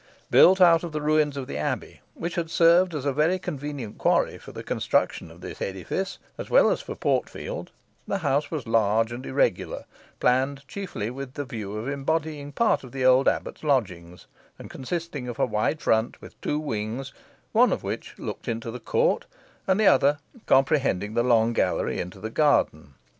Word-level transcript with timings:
Built 0.31 0.59
out 0.59 0.83
of 0.83 0.93
the 0.93 0.99
ruins 1.01 1.37
of 1.37 1.45
the 1.45 1.57
Abbey, 1.59 2.01
which 2.15 2.33
had 2.33 2.49
served 2.49 2.95
as 2.95 3.05
a 3.05 3.13
very 3.13 3.37
convenient 3.37 3.99
quarry 3.99 4.39
for 4.39 4.51
the 4.51 4.63
construction 4.63 5.29
of 5.29 5.41
this 5.41 5.61
edifice, 5.61 6.17
as 6.39 6.49
well 6.49 6.71
as 6.71 6.81
for 6.81 6.95
Portfield, 6.95 7.69
the 8.07 8.17
house 8.17 8.49
was 8.49 8.65
large 8.65 9.11
and 9.11 9.23
irregular, 9.27 9.85
planned 10.19 10.67
chiefly 10.67 11.11
with 11.11 11.35
the 11.35 11.45
view 11.45 11.77
of 11.77 11.87
embodying 11.87 12.51
part 12.51 12.83
of 12.83 12.91
the 12.93 13.05
old 13.05 13.27
abbot's 13.27 13.63
lodging, 13.63 14.19
and 14.57 14.71
consisting 14.71 15.27
of 15.27 15.37
a 15.37 15.45
wide 15.45 15.79
front, 15.81 16.19
with 16.19 16.41
two 16.41 16.57
wings, 16.57 17.13
one 17.51 17.71
of 17.71 17.83
which 17.83 18.17
looked 18.17 18.47
into 18.47 18.71
the 18.71 18.79
court, 18.79 19.25
and 19.67 19.79
the 19.79 19.85
other, 19.85 20.17
comprehending 20.47 21.13
the 21.13 21.21
long 21.21 21.53
gallery, 21.53 21.99
into 21.99 22.19
the 22.19 22.31
garden. 22.31 22.95